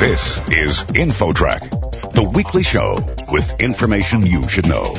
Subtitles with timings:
[0.00, 4.94] This is InfoTrack, the weekly show with information you should know.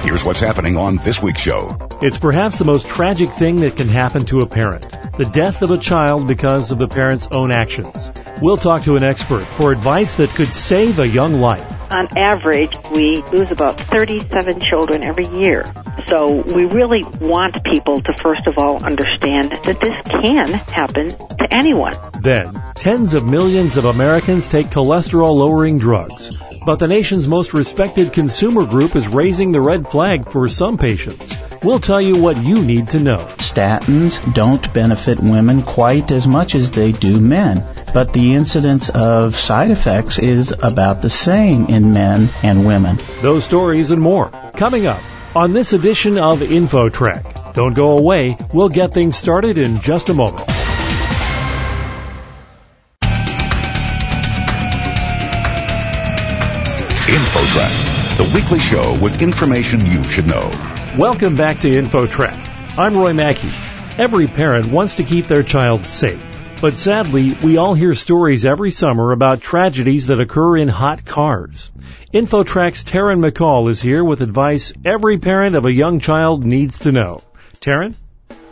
[0.00, 1.76] Here's what's happening on this week's show.
[2.00, 4.90] It's perhaps the most tragic thing that can happen to a parent.
[5.18, 8.10] The death of a child because of the parent's own actions.
[8.40, 11.92] We'll talk to an expert for advice that could save a young life.
[11.92, 15.66] On average, we lose about 37 children every year.
[16.08, 21.48] So we really want people to first of all understand that this can happen to
[21.50, 21.94] anyone.
[22.20, 26.30] Then, tens of millions of Americans take cholesterol lowering drugs.
[26.64, 31.36] But the nation's most respected consumer group is raising the red flag for some patients.
[31.62, 33.18] We'll tell you what you need to know.
[33.38, 39.34] Statins don't benefit women quite as much as they do men, but the incidence of
[39.34, 42.98] side effects is about the same in men and women.
[43.22, 45.00] Those stories and more coming up
[45.36, 47.52] on this edition of InfoTrack.
[47.52, 48.38] Don't go away.
[48.54, 50.48] We'll get things started in just a moment.
[57.06, 60.50] InfoTrack, the weekly show with information you should know.
[60.96, 62.78] Welcome back to InfoTrack.
[62.78, 63.50] I'm Roy Mackey.
[64.02, 66.35] Every parent wants to keep their child safe.
[66.66, 71.70] But sadly, we all hear stories every summer about tragedies that occur in hot cars.
[72.12, 76.90] InfoTrack's Taryn McCall is here with advice every parent of a young child needs to
[76.90, 77.20] know.
[77.60, 77.94] Taryn?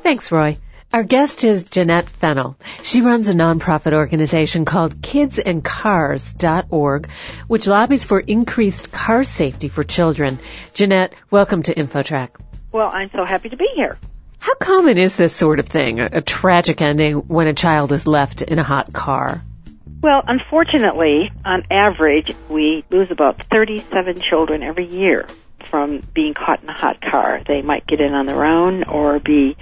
[0.02, 0.58] Thanks, Roy.
[0.92, 2.56] Our guest is Janette Fennell.
[2.84, 7.08] She runs a nonprofit organization called kidsandcars.org,
[7.48, 10.38] which lobbies for increased car safety for children.
[10.72, 12.28] Janette, welcome to InfoTrack.
[12.70, 13.98] Well, I'm so happy to be here.
[14.44, 18.06] How common is this sort of thing, a, a tragic ending when a child is
[18.06, 19.42] left in a hot car?
[20.02, 25.26] Well, unfortunately, on average, we lose about 37 children every year
[25.64, 27.40] from being caught in a hot car.
[27.48, 29.56] They might get in on their own or be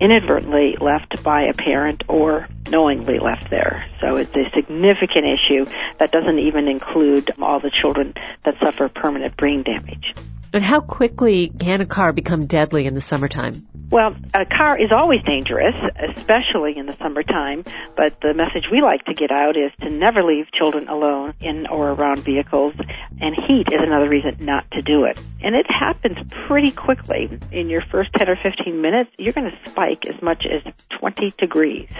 [0.00, 3.84] inadvertently left by a parent or knowingly left there.
[4.00, 5.66] So it's a significant issue
[5.98, 8.14] that doesn't even include all the children
[8.46, 10.14] that suffer permanent brain damage.
[10.54, 13.66] And how quickly can a car become deadly in the summertime?
[13.92, 15.74] Well, a car is always dangerous,
[16.16, 17.62] especially in the summertime,
[17.94, 21.66] but the message we like to get out is to never leave children alone in
[21.66, 22.72] or around vehicles,
[23.20, 25.20] and heat is another reason not to do it.
[25.42, 26.16] And it happens
[26.46, 27.38] pretty quickly.
[27.50, 30.62] In your first 10 or 15 minutes, you're going to spike as much as
[30.98, 31.90] 20 degrees.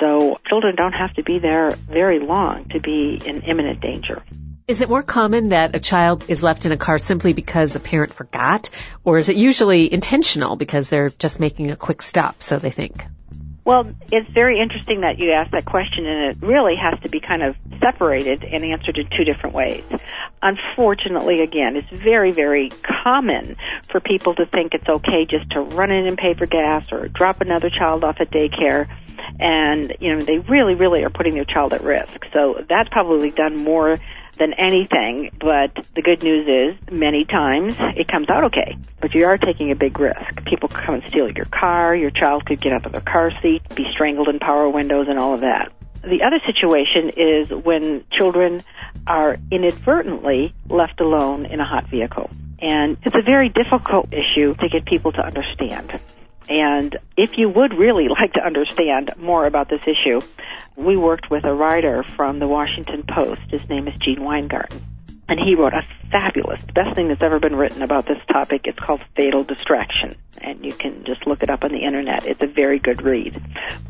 [0.00, 4.20] So children don't have to be there very long to be in imminent danger.
[4.68, 7.78] Is it more common that a child is left in a car simply because the
[7.78, 8.68] parent forgot,
[9.04, 13.04] or is it usually intentional because they're just making a quick stop, so they think?
[13.64, 17.20] Well, it's very interesting that you asked that question, and it really has to be
[17.20, 19.84] kind of separated and answered in two different ways.
[20.42, 22.70] Unfortunately, again, it's very, very
[23.04, 23.56] common
[23.88, 27.06] for people to think it's okay just to run in and pay for gas or
[27.06, 28.88] drop another child off at daycare,
[29.38, 32.18] and you know they really, really are putting their child at risk.
[32.32, 33.96] So that's probably done more
[34.38, 38.76] than anything, but the good news is many times it comes out okay.
[39.00, 40.44] But you are taking a big risk.
[40.44, 43.62] People come and steal your car, your child could get out of their car seat,
[43.74, 45.72] be strangled in power windows and all of that.
[46.02, 48.60] The other situation is when children
[49.06, 52.30] are inadvertently left alone in a hot vehicle.
[52.60, 56.00] And it's a very difficult issue to get people to understand.
[56.48, 60.20] And if you would really like to understand more about this issue,
[60.76, 63.42] we worked with a writer from the Washington Post.
[63.50, 64.84] His name is Gene Weingarten.
[65.28, 68.62] And he wrote a fabulous, best thing that's ever been written about this topic.
[68.64, 70.14] It's called Fatal Distraction.
[70.40, 72.24] And you can just look it up on the internet.
[72.24, 73.42] It's a very good read.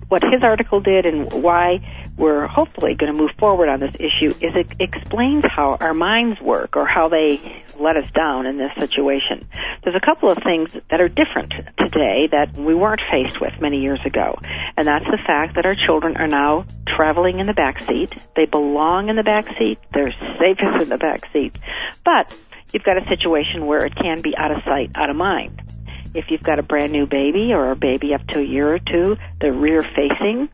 [0.08, 1.80] What his article did and why
[2.16, 6.40] we're hopefully going to move forward on this issue is it explains how our minds
[6.40, 9.46] work or how they let us down in this situation.
[9.82, 13.80] There's a couple of things that are different today that we weren't faced with many
[13.80, 14.38] years ago.
[14.76, 18.14] And that's the fact that our children are now traveling in the back seat.
[18.34, 19.78] They belong in the back seat.
[19.92, 21.58] They're safest in the back seat.
[22.04, 22.34] But
[22.72, 25.65] you've got a situation where it can be out of sight, out of mind.
[26.14, 28.78] If you've got a brand new baby or a baby up to a year or
[28.78, 30.48] two, they're rear facing.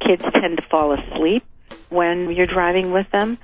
[0.00, 1.44] Kids tend to fall asleep
[1.88, 3.38] when you're driving with them.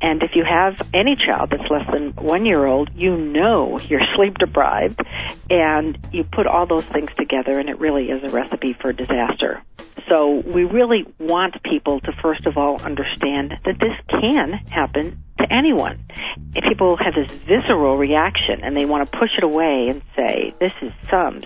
[0.00, 4.02] And if you have any child that's less than one year old, you know you're
[4.14, 5.00] sleep deprived
[5.48, 9.62] and you put all those things together and it really is a recipe for disaster.
[10.12, 15.52] So we really want people to first of all understand that this can happen to
[15.52, 16.04] anyone.
[16.54, 20.54] If people have this visceral reaction and they want to push it away and say,
[20.58, 21.40] this is some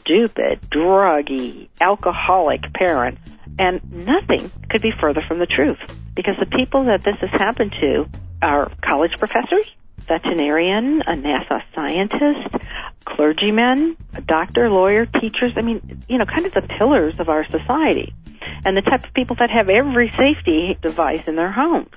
[0.00, 3.18] stupid, druggy, alcoholic parent,
[3.58, 5.78] and nothing could be further from the truth.
[6.14, 8.06] Because the people that this has happened to
[8.42, 12.66] are college professors, veterinarian, a NASA scientist,
[13.04, 15.52] clergymen, a doctor, lawyer, teachers.
[15.56, 18.14] I mean, you know, kind of the pillars of our society.
[18.64, 21.90] And the type of people that have every safety device in their homes.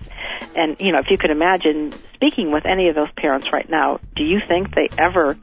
[0.56, 4.00] And, you know, if you could imagine speaking with any of those parents right now,
[4.16, 5.38] do you think they ever,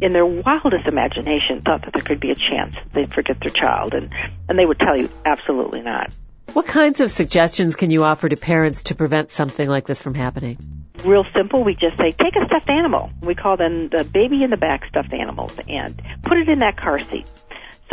[0.00, 3.94] in their wildest imagination, thought that there could be a chance they'd forget their child?
[3.94, 4.10] And,
[4.48, 6.12] and they would tell you, absolutely not.
[6.52, 10.14] What kinds of suggestions can you offer to parents to prevent something like this from
[10.14, 10.56] happening?
[11.04, 11.64] Real simple.
[11.64, 13.10] We just say, take a stuffed animal.
[13.22, 16.76] We call them the baby in the back stuffed animals and put it in that
[16.76, 17.28] car seat.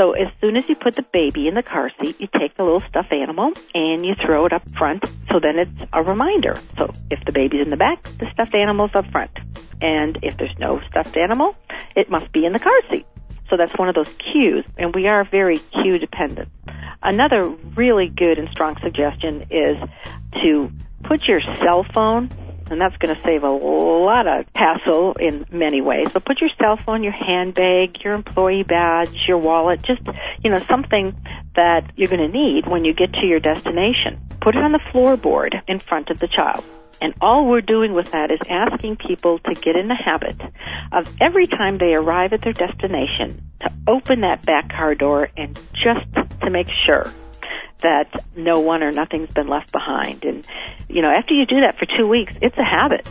[0.02, 2.64] So as soon as you put the baby in the car seat, you take the
[2.64, 5.04] little stuffed animal and you throw it up front.
[5.32, 6.56] So then it's a reminder.
[6.76, 9.30] So if the baby's in the back, the stuffed animal's up front.
[9.80, 11.56] And if there's no stuffed animal,
[11.96, 13.06] it must be in the car seat.
[13.48, 16.50] So that's one of those cues, and we are very cue dependent.
[17.04, 19.78] Another really good and strong suggestion is
[20.42, 20.72] to
[21.04, 22.32] put your cell phone
[22.72, 26.08] and that's going to save a lot of hassle in many ways.
[26.12, 30.02] But put your cell phone, your handbag, your employee badge, your wallet, just,
[30.44, 31.16] you know, something
[31.56, 34.22] that you're going to need when you get to your destination.
[34.42, 36.64] Put it on the floorboard in front of the child.
[37.02, 40.40] And all we're doing with that is asking people to get in the habit
[40.92, 45.60] of every time they arrive at their destination to open that back car door and
[45.74, 46.06] just
[46.44, 47.12] to make sure
[47.82, 50.24] that no one or nothing's been left behind.
[50.24, 50.46] And,
[50.88, 53.08] you know, after you do that for two weeks, it's a habit.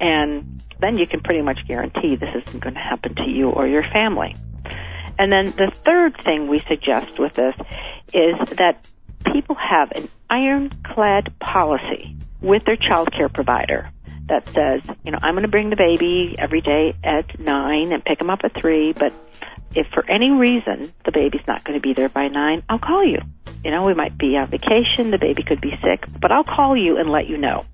[0.00, 3.66] And then you can pretty much guarantee this isn't going to happen to you or
[3.66, 4.34] your family.
[5.18, 7.54] And then the third thing we suggest with this
[8.12, 8.86] is that
[9.32, 13.90] people have an ironclad policy with their child care provider
[14.28, 18.04] that says, you know, I'm going to bring the baby every day at nine and
[18.04, 19.12] pick him up at three, but
[19.74, 23.04] if for any reason the baby's not going to be there by nine, I'll call
[23.04, 23.18] you.
[23.64, 26.76] You know, we might be on vacation, the baby could be sick, but I'll call
[26.76, 27.64] you and let you know.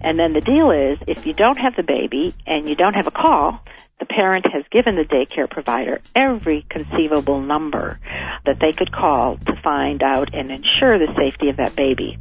[0.00, 3.06] And then the deal is, if you don't have the baby and you don't have
[3.06, 3.60] a call,
[3.98, 8.00] the parent has given the daycare provider every conceivable number
[8.44, 12.18] that they could call to find out and ensure the safety of that baby.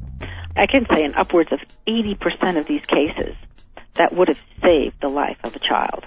[0.55, 3.35] I can say in upwards of 80% of these cases,
[3.95, 6.05] that would have saved the life of a child.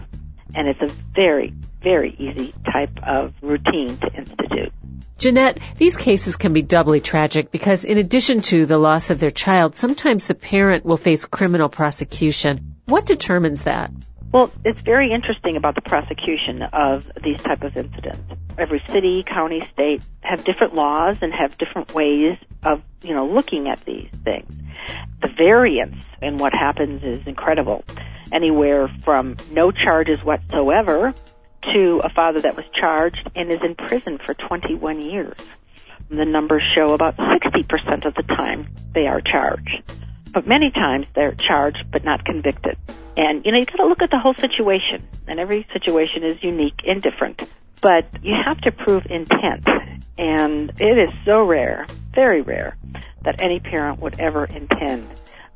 [0.55, 4.73] And it's a very, very easy type of routine to institute.
[5.19, 9.31] Janette, these cases can be doubly tragic because in addition to the loss of their
[9.31, 12.77] child, sometimes the parent will face criminal prosecution.
[12.87, 13.91] What determines that?
[14.33, 18.21] Well, it's very interesting about the prosecution of these type of incidents.
[18.59, 23.69] Every city, county, state have different laws and have different ways of, you know, looking
[23.69, 24.53] at these things.
[25.23, 27.85] The variance in what happens is incredible.
[28.33, 31.15] Anywhere from no charges whatsoever
[31.63, 35.37] to a father that was charged and is in prison for 21 years.
[36.11, 39.83] The numbers show about 60% of the time they are charged.
[40.33, 42.77] But many times they're charged but not convicted.
[43.17, 45.07] And, you know, you gotta look at the whole situation.
[45.27, 47.43] And every situation is unique and different.
[47.81, 49.67] But you have to prove intent.
[50.19, 52.77] And it is so rare, very rare,
[53.25, 55.09] that any parent would ever intend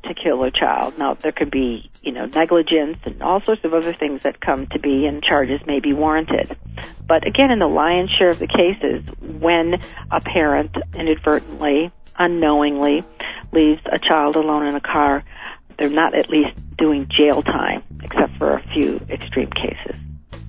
[0.04, 0.98] to kill a child.
[0.98, 4.66] Now, there could be, you know, negligence and all sorts of other things that come
[4.68, 6.56] to be and charges may be warranted.
[7.06, 9.74] But again, in the lion's share of the cases, when
[10.10, 13.04] a parent inadvertently, unknowingly
[13.52, 15.24] leaves a child alone in a car,
[15.78, 19.96] they're not at least doing jail time, except for a few extreme cases.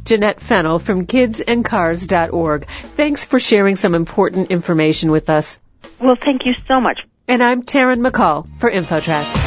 [0.05, 2.67] Janette Fennell from kidsandcars.org.
[2.67, 5.59] Thanks for sharing some important information with us.
[5.99, 7.01] Well, thank you so much.
[7.27, 9.38] And I'm Taryn McCall for InfoTrack.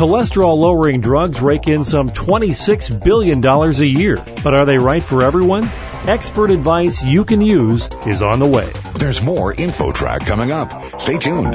[0.00, 4.16] Cholesterol lowering drugs rake in some $26 billion a year.
[4.42, 5.64] But are they right for everyone?
[6.08, 8.72] Expert advice you can use is on the way.
[8.94, 10.98] There's more InfoTrack coming up.
[10.98, 11.54] Stay tuned.